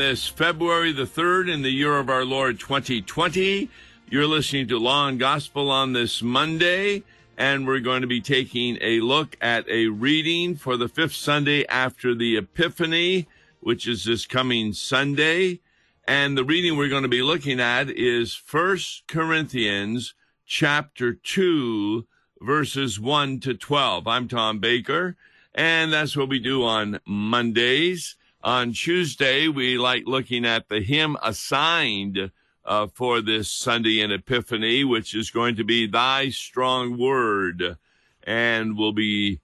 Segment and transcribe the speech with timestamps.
[0.00, 3.68] this February the 3rd in the year of our Lord 2020.
[4.08, 7.02] You're listening to Law and Gospel on this Monday,
[7.36, 11.66] and we're going to be taking a look at a reading for the fifth Sunday
[11.66, 13.28] after the Epiphany,
[13.60, 15.60] which is this coming Sunday.
[16.08, 20.14] And the reading we're going to be looking at is First Corinthians
[20.46, 22.06] chapter 2,
[22.40, 24.06] verses 1 to 12.
[24.06, 25.18] I'm Tom Baker.
[25.54, 28.16] And that's what we do on Mondays.
[28.42, 32.30] On Tuesday, we like looking at the hymn assigned
[32.64, 37.76] uh, for this Sunday in Epiphany, which is going to be Thy Strong Word.
[38.22, 39.40] And we'll be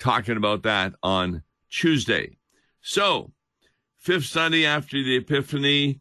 [0.00, 2.36] talking about that on Tuesday.
[2.80, 3.30] So,
[3.96, 6.00] fifth Sunday after the Epiphany,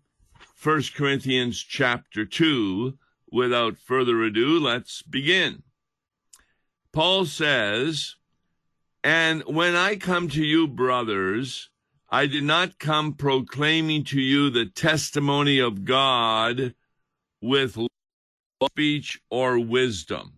[0.63, 2.97] 1 Corinthians chapter 2.
[3.31, 5.61] Without further ado, let's begin.
[6.91, 8.15] Paul says,
[9.03, 11.70] and when I come to you, brothers,
[12.13, 16.75] I did not come proclaiming to you the testimony of God
[17.41, 17.77] with
[18.61, 20.33] speech or wisdom.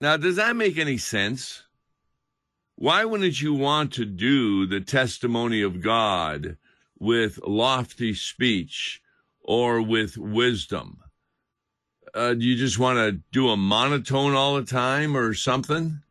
[0.00, 1.62] Now, does that make any sense?
[2.76, 6.58] Why wouldn't you want to do the testimony of God
[6.98, 9.00] with lofty speech
[9.40, 10.98] or with wisdom?
[12.14, 16.02] Uh, do you just want to do a monotone all the time or something?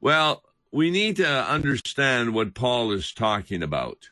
[0.00, 4.10] Well, we need to understand what Paul is talking about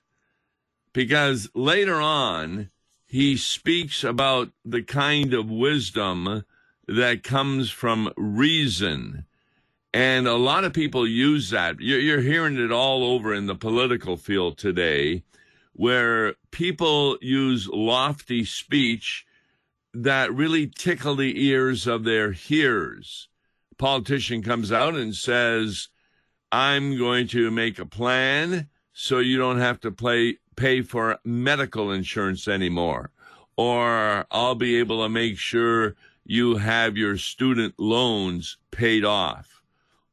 [0.93, 2.71] because later on
[3.07, 6.45] he speaks about the kind of wisdom
[6.89, 9.25] that comes from reason.
[9.93, 11.81] And a lot of people use that.
[11.81, 15.23] You're hearing it all over in the political field today,
[15.73, 19.25] where people use lofty speech
[19.95, 23.29] that really tickle the ears of their hearers
[23.79, 25.89] politician comes out and says,
[26.53, 31.91] I'm going to make a plan so you don't have to play, pay for medical
[31.91, 33.11] insurance anymore.
[33.57, 39.63] Or I'll be able to make sure you have your student loans paid off.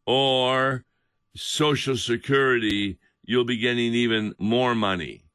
[0.05, 0.85] Or
[1.35, 5.25] Social Security, you'll be getting even more money.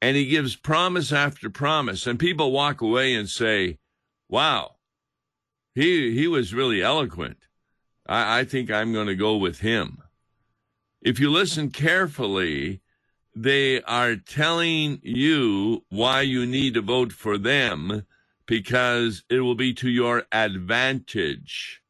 [0.00, 2.06] And he gives promise after promise.
[2.06, 3.78] And people walk away and say,
[4.28, 4.76] wow,
[5.74, 7.38] he, he was really eloquent.
[8.06, 10.02] I, I think I'm going to go with him.
[11.00, 12.80] If you listen carefully,
[13.34, 18.04] they are telling you why you need to vote for them
[18.46, 21.82] because it will be to your advantage.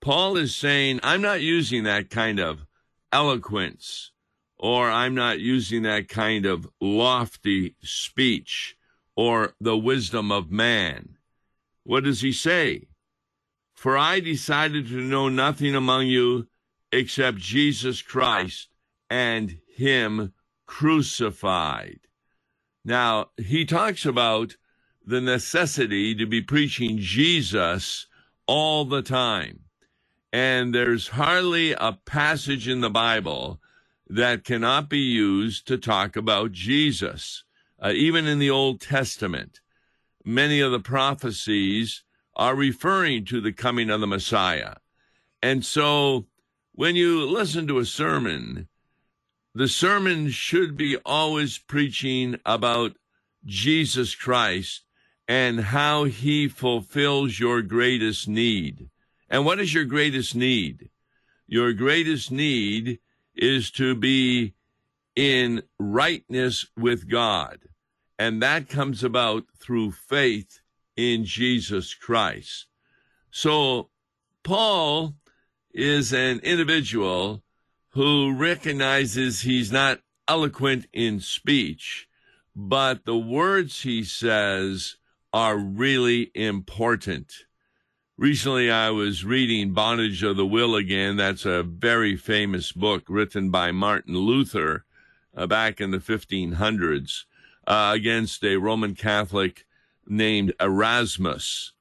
[0.00, 2.64] Paul is saying, I'm not using that kind of
[3.10, 4.12] eloquence
[4.56, 8.76] or I'm not using that kind of lofty speech
[9.16, 11.16] or the wisdom of man.
[11.82, 12.86] What does he say?
[13.74, 16.46] For I decided to know nothing among you
[16.92, 18.68] except Jesus Christ
[19.10, 20.32] and Him
[20.66, 22.00] crucified.
[22.84, 24.56] Now, he talks about
[25.04, 28.06] the necessity to be preaching Jesus
[28.46, 29.60] all the time.
[30.32, 33.60] And there's hardly a passage in the Bible
[34.08, 37.44] that cannot be used to talk about Jesus.
[37.80, 39.60] Uh, even in the Old Testament,
[40.24, 42.02] many of the prophecies
[42.34, 44.74] are referring to the coming of the Messiah.
[45.42, 46.26] And so
[46.74, 48.68] when you listen to a sermon,
[49.54, 52.92] the sermon should be always preaching about
[53.44, 54.84] Jesus Christ
[55.28, 58.88] and how he fulfills your greatest need.
[59.28, 60.88] And what is your greatest need?
[61.46, 63.00] Your greatest need
[63.34, 64.54] is to be
[65.14, 67.58] in rightness with God.
[68.18, 70.60] And that comes about through faith
[70.96, 72.66] in Jesus Christ.
[73.30, 73.90] So,
[74.42, 75.14] Paul
[75.72, 77.42] is an individual
[77.90, 82.08] who recognizes he's not eloquent in speech,
[82.54, 84.96] but the words he says
[85.32, 87.32] are really important.
[88.18, 91.16] Recently, I was reading Bondage of the Will again.
[91.16, 94.84] That's a very famous book written by Martin Luther
[95.34, 97.24] uh, back in the 1500s
[97.66, 99.64] uh, against a Roman Catholic
[100.06, 101.72] named Erasmus.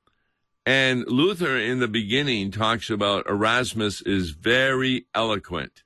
[0.65, 5.83] And Luther, in the beginning, talks about Erasmus is very eloquent.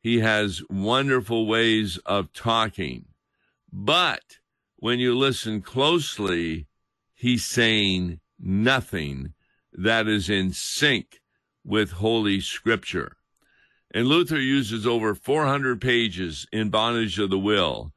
[0.00, 3.06] He has wonderful ways of talking.
[3.72, 4.38] But
[4.76, 6.66] when you listen closely,
[7.14, 9.34] he's saying nothing
[9.72, 11.20] that is in sync
[11.64, 13.16] with Holy Scripture.
[13.92, 17.92] And Luther uses over 400 pages in Bondage of the Will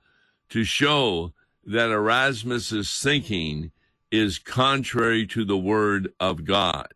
[0.50, 1.34] to show
[1.66, 3.72] that Erasmus's thinking
[4.14, 6.94] is contrary to the word of God.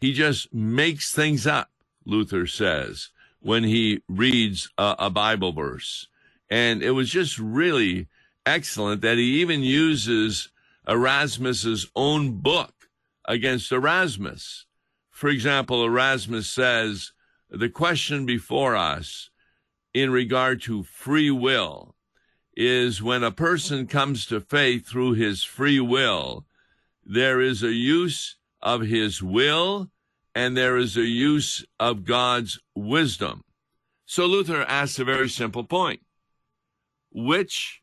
[0.00, 1.70] He just makes things up,
[2.06, 6.08] Luther says, when he reads a, a Bible verse.
[6.48, 8.08] And it was just really
[8.46, 10.48] excellent that he even uses
[10.88, 12.88] Erasmus's own book
[13.26, 14.64] against Erasmus.
[15.10, 17.12] For example, Erasmus says,
[17.50, 19.28] the question before us
[19.92, 21.94] in regard to free will
[22.56, 26.46] is when a person comes to faith through his free will,
[27.06, 29.90] there is a use of his will
[30.34, 33.44] and there is a use of God's wisdom.
[34.06, 36.00] So Luther asks a very simple point.
[37.10, 37.82] Which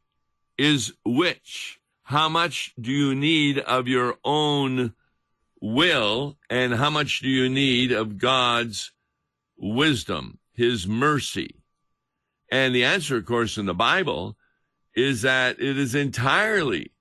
[0.57, 1.79] is which?
[2.03, 4.93] How much do you need of your own
[5.61, 8.91] will and how much do you need of God's
[9.55, 11.55] wisdom, his mercy?
[12.51, 14.35] And the answer, of course, in the Bible
[14.93, 16.91] is that it is entirely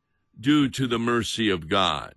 [0.40, 2.14] due to the mercy of God.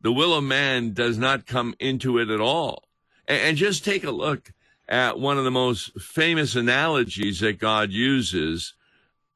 [0.00, 2.84] The will of man does not come into it at all.
[3.26, 4.52] And just take a look
[4.88, 8.74] at one of the most famous analogies that God uses.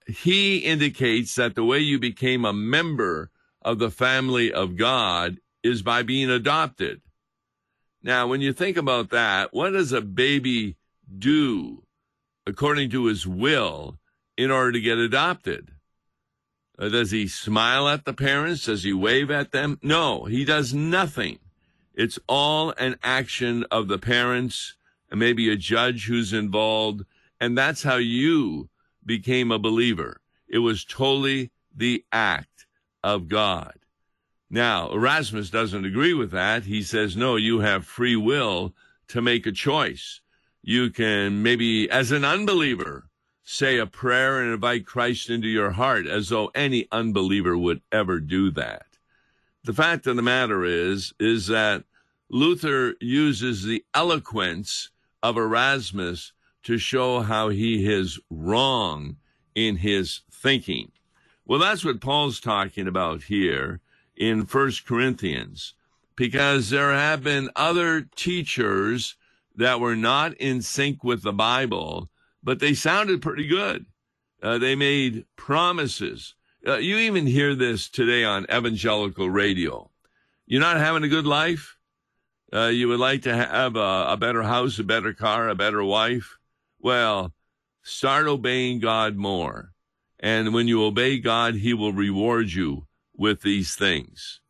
[0.06, 3.30] He indicates that the way you became a member
[3.60, 7.02] of the family of God is by being adopted.
[8.02, 10.76] Now, when you think about that, what does a baby
[11.18, 11.84] do
[12.46, 13.98] according to his will
[14.36, 15.70] in order to get adopted?
[16.82, 18.64] Uh, does he smile at the parents?
[18.64, 19.78] Does he wave at them?
[19.82, 21.38] No, he does nothing.
[21.94, 24.74] It's all an action of the parents
[25.08, 27.04] and maybe a judge who's involved.
[27.40, 28.68] And that's how you
[29.06, 30.20] became a believer.
[30.48, 32.66] It was totally the act
[33.04, 33.74] of God.
[34.50, 36.64] Now, Erasmus doesn't agree with that.
[36.64, 38.74] He says, no, you have free will
[39.08, 40.20] to make a choice.
[40.62, 43.04] You can maybe, as an unbeliever,
[43.44, 48.20] say a prayer and invite Christ into your heart as though any unbeliever would ever
[48.20, 48.86] do that.
[49.64, 51.84] The fact of the matter is, is that
[52.28, 54.90] Luther uses the eloquence
[55.22, 56.32] of Erasmus
[56.64, 59.16] to show how he is wrong
[59.54, 60.90] in his thinking.
[61.44, 63.80] Well, that's what Paul's talking about here
[64.16, 65.74] in First Corinthians,
[66.16, 69.16] because there have been other teachers
[69.56, 72.08] that were not in sync with the Bible
[72.42, 73.86] but they sounded pretty good.
[74.42, 76.34] Uh, they made promises.
[76.66, 79.90] Uh, you even hear this today on evangelical radio.
[80.46, 81.76] You're not having a good life.
[82.52, 85.82] Uh, you would like to have a, a better house, a better car, a better
[85.82, 86.38] wife.
[86.78, 87.32] Well,
[87.82, 89.72] start obeying God more.
[90.20, 92.86] And when you obey God, He will reward you
[93.16, 94.40] with these things.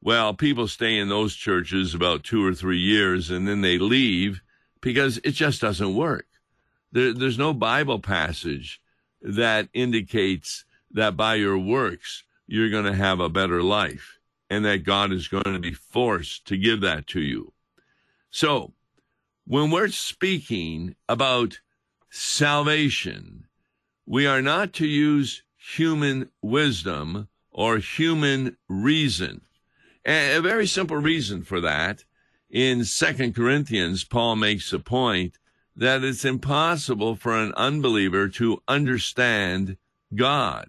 [0.00, 4.40] Well, people stay in those churches about two or three years and then they leave
[4.80, 6.26] because it just doesn't work.
[6.96, 8.80] There, there's no Bible passage
[9.20, 14.84] that indicates that by your works, you're going to have a better life and that
[14.84, 17.52] God is going to be forced to give that to you.
[18.30, 18.72] So,
[19.46, 21.60] when we're speaking about
[22.08, 23.46] salvation,
[24.06, 29.42] we are not to use human wisdom or human reason.
[30.06, 32.04] A very simple reason for that.
[32.48, 35.36] In Second Corinthians, Paul makes a point
[35.76, 39.76] that it's impossible for an unbeliever to understand
[40.14, 40.68] God.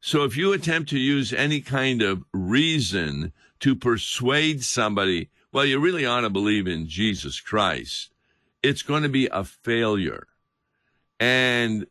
[0.00, 5.78] So if you attempt to use any kind of reason to persuade somebody, well, you
[5.78, 8.10] really ought to believe in Jesus Christ,
[8.62, 10.26] it's going to be a failure.
[11.20, 11.86] And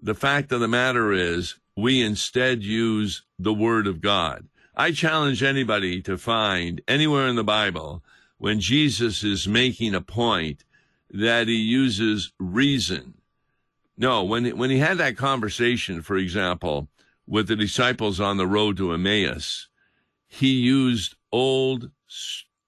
[0.00, 4.48] the fact of the matter is, we instead use the Word of God.
[4.76, 8.02] I challenge anybody to find anywhere in the Bible
[8.38, 10.64] when Jesus is making a point
[11.12, 13.14] that he uses reason.
[13.96, 16.88] No, when when he had that conversation, for example,
[17.26, 19.68] with the disciples on the road to Emmaus,
[20.26, 21.90] he used Old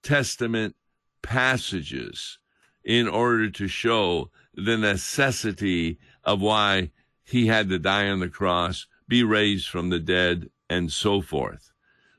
[0.03, 0.75] Testament
[1.21, 2.37] passages
[2.83, 6.91] in order to show the necessity of why
[7.23, 11.71] he had to die on the cross, be raised from the dead, and so forth.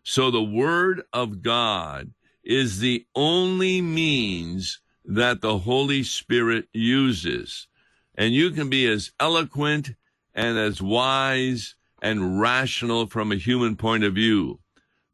[0.02, 7.68] So the Word of God is the only means that the Holy Spirit uses.
[8.16, 9.92] And you can be as eloquent
[10.34, 14.60] and as wise and rational from a human point of view.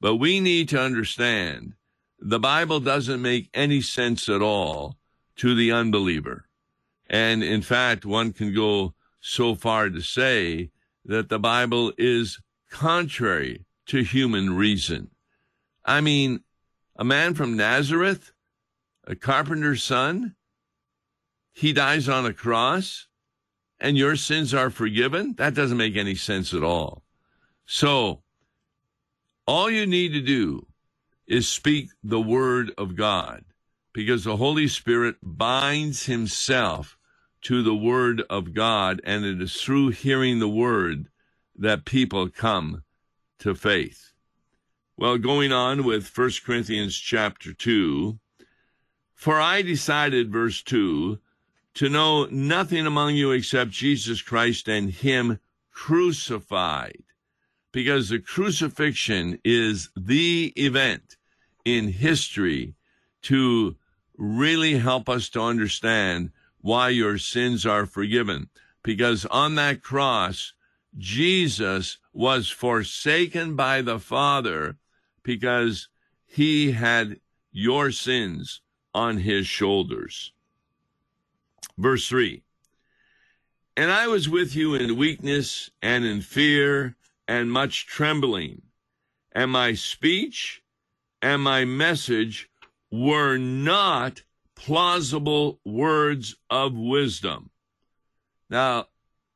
[0.00, 1.75] But we need to understand
[2.18, 4.96] the Bible doesn't make any sense at all
[5.37, 6.46] to the unbeliever.
[7.08, 10.70] And in fact, one can go so far to say
[11.04, 15.11] that the Bible is contrary to human reason.
[15.84, 16.40] I mean,
[16.96, 18.32] a man from Nazareth
[19.04, 20.37] a carpenter's son,
[21.52, 23.09] he dies on a cross,
[23.78, 25.35] and your sins are forgiven?
[25.38, 27.04] That doesn't make any sense at all.
[27.66, 28.23] So,
[29.47, 30.66] all you need to do
[31.26, 33.44] is speak the word of God
[33.92, 36.97] because the Holy Spirit binds himself
[37.42, 41.09] to the Word of God, and it is through hearing the Word
[41.56, 42.85] that people come
[43.40, 44.12] to faith.
[44.97, 48.18] Well, going on with 1 Corinthians chapter 2,
[49.23, 51.17] for I decided, verse 2,
[51.75, 55.38] to know nothing among you except Jesus Christ and Him
[55.71, 57.05] crucified,
[57.71, 61.19] because the crucifixion is the event
[61.64, 62.75] in history
[63.23, 63.76] to
[64.17, 68.49] really help us to understand why your sins are forgiven.
[68.83, 70.52] Because on that cross,
[70.99, 74.79] Jesus was forsaken by the Father
[75.23, 75.87] because
[76.26, 77.21] he had
[77.52, 78.62] your sins
[78.94, 80.32] on his shoulders.
[81.78, 82.42] Verse 3
[83.76, 86.96] And I was with you in weakness and in fear
[87.26, 88.62] and much trembling,
[89.32, 90.62] and my speech
[91.20, 92.50] and my message
[92.90, 94.22] were not
[94.54, 97.50] plausible words of wisdom.
[98.50, 98.87] Now,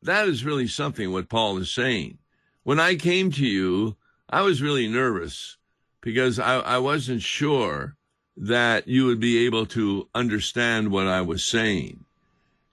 [0.03, 2.19] that is really something what Paul is saying.
[2.65, 3.97] When I came to you,
[4.29, 5.57] I was really nervous
[6.01, 7.97] because I, I wasn't sure
[8.37, 12.05] that you would be able to understand what I was saying.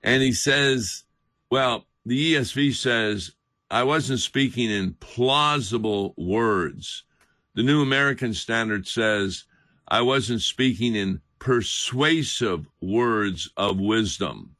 [0.01, 1.03] And he says,
[1.49, 3.31] well, the ESV says,
[3.71, 7.03] I wasn't speaking in plausible words.
[7.55, 9.45] The New American Standard says,
[9.87, 14.55] I wasn't speaking in persuasive words of wisdom.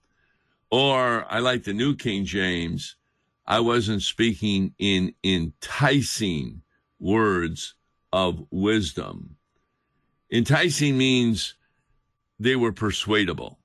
[0.72, 2.96] Or I like the New King James,
[3.46, 6.62] I wasn't speaking in enticing
[7.00, 7.76] words
[8.12, 9.36] of wisdom.
[10.34, 11.54] Enticing means
[12.40, 13.60] they were persuadable.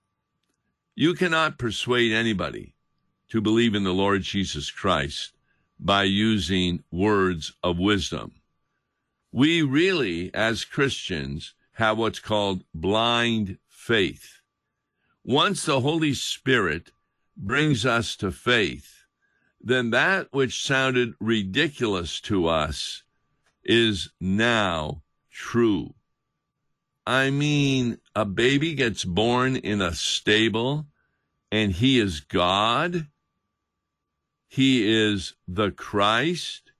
[0.95, 2.75] You cannot persuade anybody
[3.31, 5.33] to believe in the Lord Jesus Christ
[5.81, 8.33] by using words of wisdom.
[9.33, 14.43] We really, as Christians, have what's called blind faith.
[15.25, 16.93] Once the Holy Spirit
[17.35, 19.05] brings us to faith,
[19.59, 23.05] then that which sounded ridiculous to us
[23.65, 25.95] is now true.
[27.09, 30.89] I mean, a baby gets born in a stable
[31.51, 33.07] and he is God.
[34.47, 36.73] He is the Christ.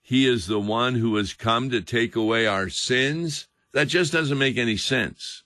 [0.00, 3.46] He is the one who has come to take away our sins.
[3.74, 5.42] That just doesn't make any sense.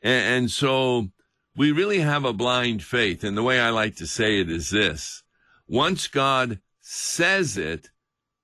[0.00, 1.08] And, and so
[1.54, 3.24] we really have a blind faith.
[3.24, 5.22] And the way I like to say it is this
[5.66, 7.90] once God says it,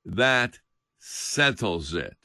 [0.05, 0.59] that
[0.99, 2.19] settles it.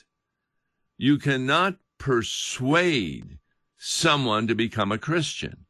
[0.97, 3.37] You cannot persuade
[3.77, 5.65] someone to become a Christian.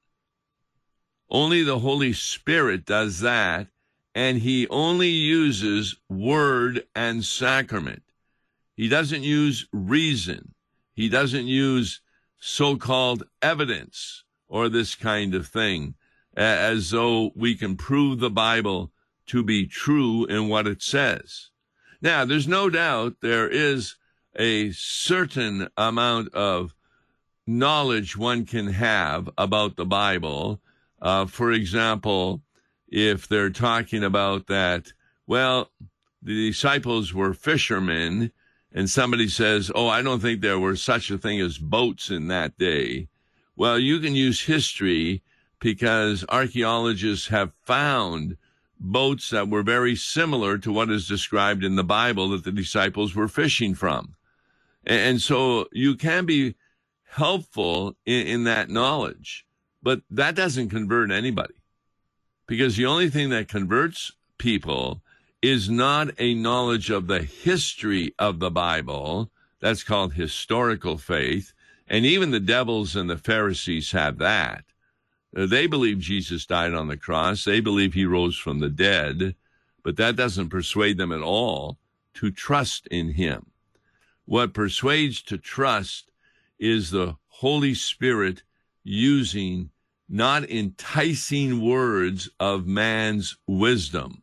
[1.30, 3.68] Only the Holy Spirit does that,
[4.16, 8.04] and He only uses word and sacrament.
[8.76, 10.54] He doesn't use reason.
[10.94, 12.02] He doesn't use
[12.40, 15.96] so called evidence or this kind of thing
[16.36, 18.92] as though we can prove the Bible
[19.28, 21.50] to be true in what it says.
[22.02, 23.96] Now, there's no doubt there is
[24.36, 26.74] a certain amount of
[27.46, 30.62] knowledge one can have about the Bible.
[31.02, 32.42] Uh, for example,
[32.88, 34.94] if they're talking about that,
[35.28, 35.72] well,
[36.22, 38.32] the disciples were fishermen
[38.72, 42.28] and somebody says, Oh, I don't think there were such a thing as boats in
[42.28, 43.08] that day.
[43.56, 45.24] Well, you can use history
[45.60, 48.38] because archaeologists have found
[48.80, 53.14] boats that were very similar to what is described in the Bible that the disciples
[53.14, 54.16] were fishing from.
[54.90, 56.56] And so you can be
[57.06, 59.46] helpful in, in that knowledge,
[59.84, 61.54] but that doesn't convert anybody
[62.48, 65.02] because the only thing that converts people
[65.44, 69.30] is not a knowledge of the history of the Bible.
[69.60, 71.54] That's called historical faith.
[71.88, 74.64] And even the devils and the Pharisees have that.
[75.36, 77.46] Uh, they believe Jesus died on the cross.
[77.46, 79.36] They believe he rose from the dead,
[79.84, 81.78] but that doesn't persuade them at all
[82.16, 83.52] to trust in him.
[84.30, 86.12] What persuades to trust
[86.60, 88.44] is the Holy Spirit
[88.84, 89.72] using
[90.08, 94.22] not enticing words of man's wisdom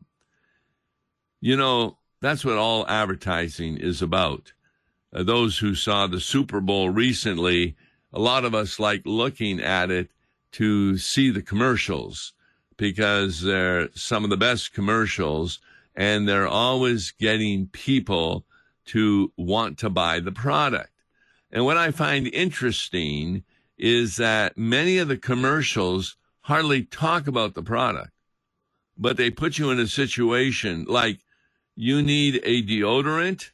[1.40, 4.52] you know, that's what all advertising is about.
[5.12, 7.76] Uh, those who saw the Super Bowl recently,
[8.12, 10.10] a lot of us like looking at it
[10.52, 12.32] to see the commercials
[12.76, 15.60] because they're some of the best commercials
[15.94, 18.45] and they're always getting people
[18.86, 20.90] to want to buy the product.
[21.50, 23.44] And what I find interesting
[23.78, 28.10] is that many of the commercials hardly talk about the product,
[28.96, 31.20] but they put you in a situation like
[31.74, 33.50] you need a deodorant?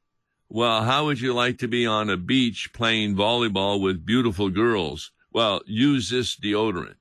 [0.48, 5.10] Well, how would you like to be on a beach playing volleyball with beautiful girls?
[5.32, 6.96] Well, use this deodorant.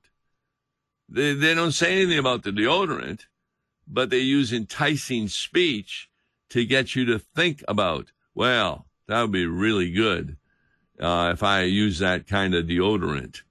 [1.08, 3.26] They, they don't say anything about the deodorant,
[3.86, 6.08] but they use enticing speech
[6.48, 10.36] to get you to think about, well, that would be really good
[11.00, 13.42] uh, if I use that kind of deodorant.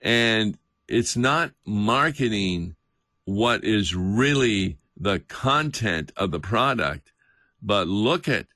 [0.00, 0.58] And
[0.88, 2.76] it's not marketing
[3.24, 7.12] what is really the content of the product,
[7.60, 8.46] but look at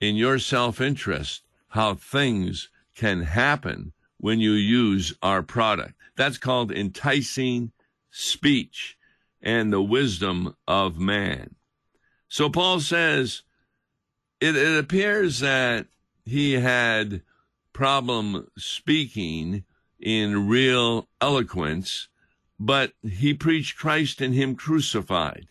[0.00, 5.94] in your self interest how things can happen when you use our product.
[6.16, 7.72] That's called enticing
[8.10, 8.96] speech
[9.40, 11.54] and the wisdom of man.
[12.28, 13.42] So Paul says
[14.42, 15.86] it, it appears that
[16.24, 17.22] he had
[17.72, 19.62] problem speaking
[20.00, 22.08] in real eloquence,
[22.58, 25.46] but he preached Christ and him crucified.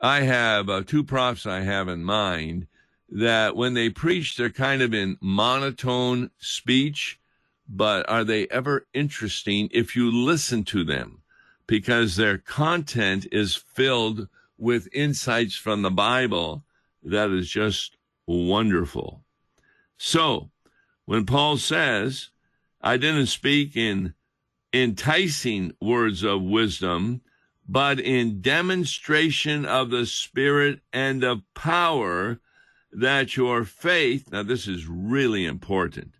[0.00, 2.66] I have uh, two prophets I have in mind
[3.08, 7.20] that when they preach, they're kind of in monotone speech,
[7.68, 11.22] but are they ever interesting if you listen to them?
[11.68, 14.26] Because their content is filled
[14.58, 16.64] with insights from the Bible
[17.02, 17.96] that is just
[18.30, 19.24] wonderful.
[19.96, 20.50] So,
[21.04, 22.30] when Paul says,
[22.80, 24.14] I didn't speak in
[24.72, 27.20] enticing words of wisdom,
[27.68, 32.40] but in demonstration of the Spirit and of power,
[32.92, 36.14] that your faith, now this is really important,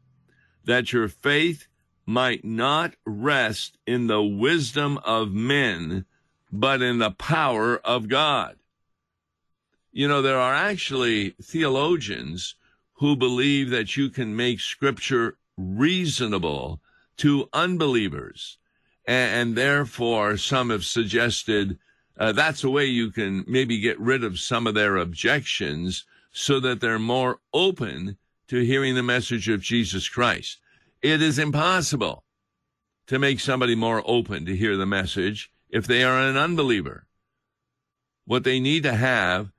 [0.65, 1.67] that your faith
[2.07, 6.05] might not rest in the wisdom of men,
[6.53, 8.60] but in the power of God.
[9.93, 12.55] You know, there are actually theologians
[12.95, 16.81] who believe that you can make scripture reasonable
[17.17, 18.59] to unbelievers.
[19.07, 21.79] And, and therefore, some have suggested
[22.19, 26.61] uh, that's a way you can maybe get rid of some of their objections so
[26.61, 30.59] that they're more open to hearing the message of Jesus Christ.
[31.03, 32.25] It is impossible
[33.07, 37.07] to make somebody more open to hear the message if they are an unbeliever.
[38.27, 39.51] What they need to have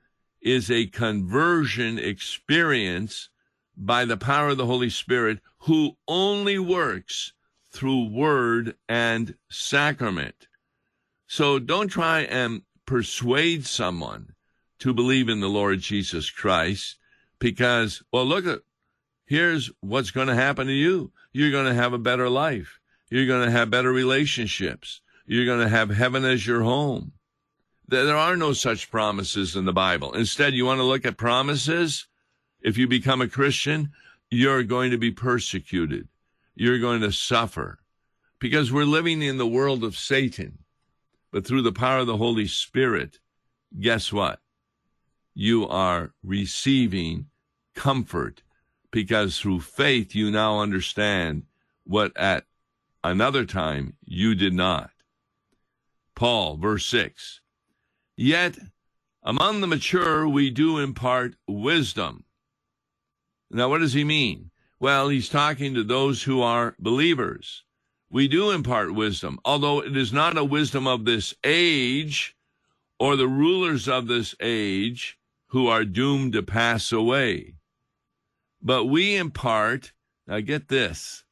[0.41, 3.30] is a conversion experience
[3.77, 7.34] by the power of the Holy Spirit, who only works
[7.71, 10.47] through word and sacrament.
[11.27, 14.36] So don't try and persuade someone
[14.80, 16.97] to believe in the Lord Jesus Christ
[17.39, 18.60] because, well, look at,
[19.25, 21.12] here's what's going to happen to you.
[21.32, 22.80] You're going to have a better life.
[23.10, 25.01] You're going to have better relationships.
[25.25, 27.13] You're going to have heaven as your home.
[27.91, 30.13] There are no such promises in the Bible.
[30.13, 32.08] Instead, you want to look at promises?
[32.62, 33.91] If you become a Christian,
[34.30, 36.08] you're going to be persecuted.
[36.56, 37.80] You're going to suffer
[38.39, 40.60] because we're living in the world of Satan.
[41.34, 43.19] But through the power of the Holy Spirit,
[43.77, 44.39] guess what?
[45.34, 47.25] You are receiving
[47.75, 48.41] comfort
[48.89, 51.43] because through faith you now understand
[51.84, 52.45] what at
[53.04, 54.91] another time you did not.
[56.15, 57.41] Paul, verse 6
[58.21, 58.60] Yet
[59.23, 62.25] among the mature we do impart wisdom
[63.53, 64.51] now, what does he mean?
[64.79, 67.65] Well, he's talking to those who are believers.
[68.10, 72.36] We do impart wisdom, although it is not a wisdom of this age
[72.97, 77.55] or the rulers of this age who are doomed to pass away.
[78.62, 79.91] But we impart,
[80.27, 81.25] now get this,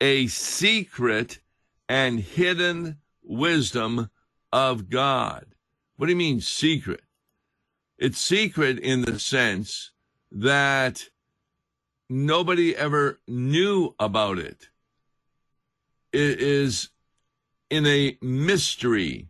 [0.00, 1.40] a secret
[1.88, 4.10] and hidden wisdom
[4.52, 5.53] of God.
[5.96, 7.02] What do you mean secret?
[7.98, 9.92] It's secret in the sense
[10.32, 11.08] that
[12.10, 14.68] nobody ever knew about it.
[16.12, 16.90] It is
[17.70, 19.28] in a mystery.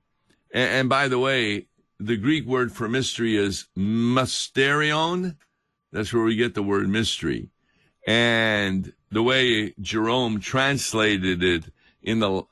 [0.53, 1.67] And, by the way,
[1.99, 5.37] the Greek word for mystery is mysterion.
[5.93, 7.51] That's where we get the word mystery.
[8.07, 11.65] And the way Jerome translated it
[12.03, 12.43] in the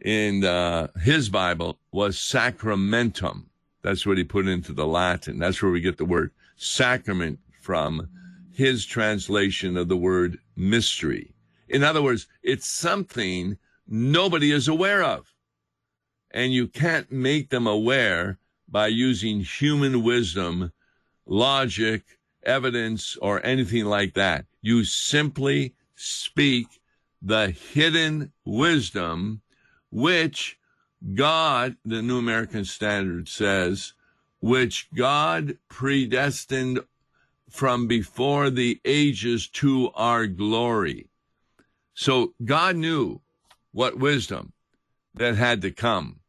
[0.00, 3.49] in uh, his Bible was sacramentum.
[3.82, 5.38] That's what he put into the Latin.
[5.38, 8.08] That's where we get the word sacrament from
[8.52, 11.32] his translation of the word mystery.
[11.68, 15.32] In other words, it's something nobody is aware of.
[16.30, 18.38] And you can't make them aware
[18.68, 20.72] by using human wisdom,
[21.26, 22.02] logic,
[22.42, 24.46] evidence, or anything like that.
[24.62, 26.66] You simply speak
[27.22, 29.42] the hidden wisdom
[29.90, 30.58] which
[31.14, 33.94] God, the New American Standard says,
[34.40, 36.80] which God predestined
[37.48, 41.08] from before the ages to our glory.
[41.94, 43.20] So God knew
[43.72, 44.52] what wisdom
[45.14, 46.20] that had to come.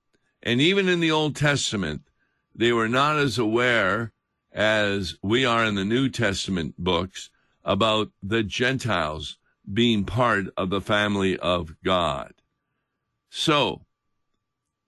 [0.43, 2.01] And even in the Old Testament,
[2.55, 4.11] they were not as aware
[4.51, 7.29] as we are in the New Testament books
[7.63, 9.37] about the Gentiles
[9.71, 12.33] being part of the family of God.
[13.29, 13.85] So,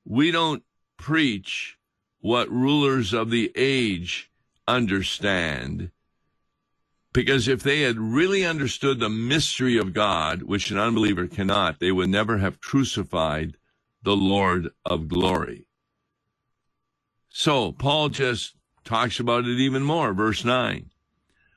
[0.05, 0.63] we don't
[0.97, 1.77] preach
[2.19, 4.31] what rulers of the age
[4.67, 5.91] understand.
[7.11, 11.91] Because if they had really understood the mystery of God, which an unbeliever cannot, they
[11.91, 13.55] would never have crucified
[14.01, 15.67] the Lord of glory.
[17.29, 20.13] So Paul just talks about it even more.
[20.13, 20.89] Verse 9.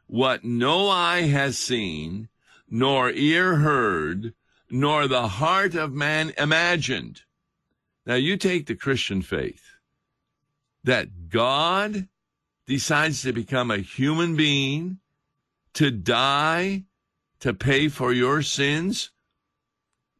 [0.06, 2.28] What no eye has seen,
[2.68, 4.34] nor ear heard,
[4.70, 7.22] nor the heart of man imagined.
[8.06, 9.64] Now you take the Christian faith
[10.84, 12.08] that God
[12.66, 14.98] decides to become a human being,
[15.74, 16.84] to die,
[17.40, 19.10] to pay for your sins.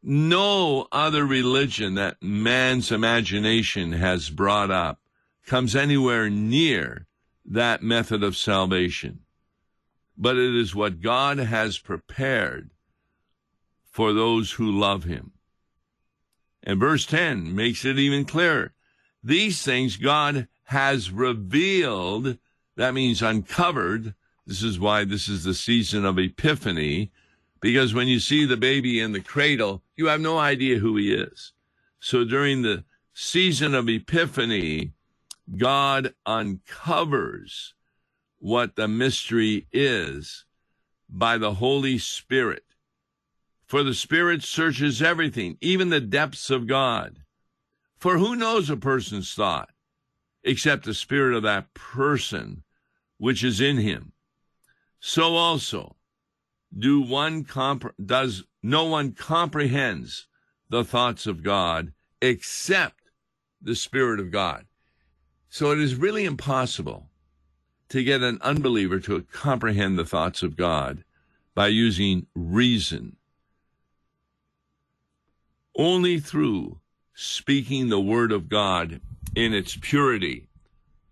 [0.03, 5.01] No other religion that man's imagination has brought up
[5.46, 7.07] comes anywhere near
[7.44, 9.20] that method of salvation.
[10.18, 12.70] But it is what God has prepared
[13.85, 15.33] for those who love him.
[16.66, 18.74] And verse 10 makes it even clearer.
[19.22, 22.38] These things God has revealed,
[22.76, 24.14] that means uncovered.
[24.46, 27.12] This is why this is the season of Epiphany,
[27.61, 31.14] because when you see the baby in the cradle, you have no idea who he
[31.14, 31.52] is.
[32.00, 34.92] So during the season of Epiphany,
[35.57, 37.74] God uncovers
[38.38, 40.44] what the mystery is
[41.09, 42.65] by the Holy Spirit.
[43.66, 47.20] For the Spirit searches everything, even the depths of God.
[47.98, 49.70] For who knows a person's thought
[50.44, 52.62] except the spirit of that person
[53.18, 54.12] which is in him?
[55.00, 55.96] So also
[56.76, 60.26] do one compre- does no one comprehends
[60.68, 63.11] the thoughts of God except
[63.62, 64.66] the Spirit of God.
[65.48, 67.09] So it is really impossible
[67.88, 71.05] to get an unbeliever to comprehend the thoughts of God
[71.55, 73.16] by using reason.
[75.76, 76.80] Only through
[77.14, 79.00] speaking the word of God
[79.34, 80.48] in its purity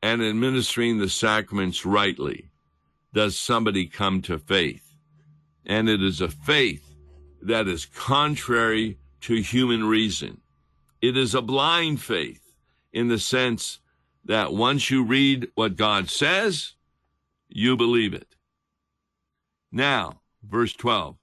[0.02, 2.50] and administering the sacraments rightly
[3.12, 4.94] does somebody come to faith.
[5.66, 6.94] And it is a faith
[7.42, 10.40] that is contrary to human reason.
[11.00, 12.54] It is a blind faith
[12.92, 13.80] in the sense
[14.24, 16.72] that once you read what God says,
[17.48, 18.34] you believe it.
[19.70, 21.16] Now, verse 12,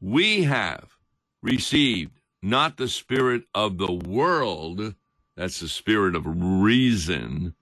[0.00, 0.96] we have
[1.42, 4.94] received not the spirit of the world,
[5.36, 7.54] that's the spirit of reason,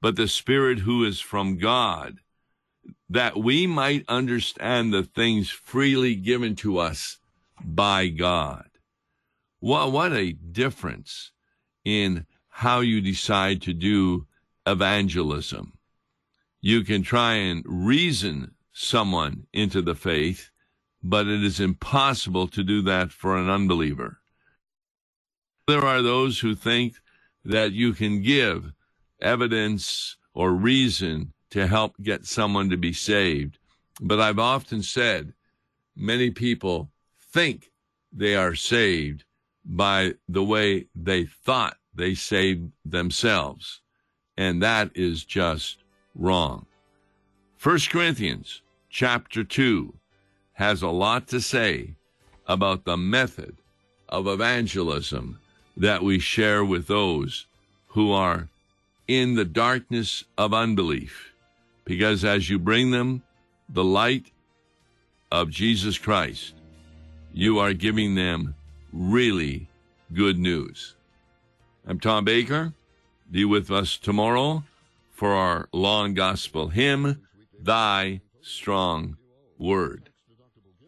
[0.00, 2.18] but the spirit who is from God,
[3.08, 7.18] that we might understand the things freely given to us
[7.64, 8.68] by God.
[9.60, 11.32] What, what a difference
[11.84, 14.26] in how you decide to do
[14.66, 15.74] evangelism.
[16.60, 20.51] You can try and reason someone into the faith,
[21.02, 24.18] but it is impossible to do that for an unbeliever.
[25.66, 26.94] There are those who think
[27.44, 28.72] that you can give
[29.20, 33.58] evidence or reason to help get someone to be saved.
[34.00, 35.34] But I've often said
[35.96, 36.90] many people
[37.32, 37.70] think
[38.12, 39.24] they are saved
[39.64, 43.80] by the way they thought they saved themselves.
[44.36, 45.78] And that is just
[46.14, 46.66] wrong.
[47.62, 49.94] 1 Corinthians chapter 2
[50.62, 51.90] has a lot to say
[52.46, 53.56] about the method
[54.08, 55.40] of evangelism
[55.76, 57.46] that we share with those
[57.88, 58.48] who are
[59.08, 61.32] in the darkness of unbelief.
[61.84, 63.24] Because as you bring them
[63.68, 64.30] the light
[65.32, 66.54] of Jesus Christ,
[67.34, 68.54] you are giving them
[68.92, 69.68] really
[70.12, 70.94] good news.
[71.84, 72.72] I'm Tom Baker.
[73.28, 74.62] Be with us tomorrow
[75.10, 77.26] for our Law and Gospel hymn,
[77.60, 79.16] Thy Strong
[79.58, 80.11] Word.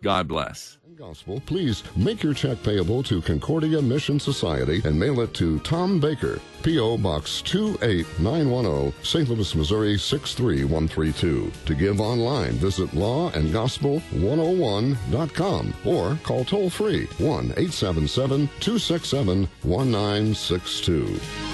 [0.05, 0.79] God bless.
[0.97, 5.99] Gospel, please make your check payable to Concordia Mission Society and mail it to Tom
[5.99, 6.99] Baker, P.O.
[6.99, 9.27] Box 28910, St.
[9.29, 11.51] Louis, Missouri 63132.
[11.65, 21.54] To give online, visit lawandgospel101.com or call toll free 1 877 267 1962.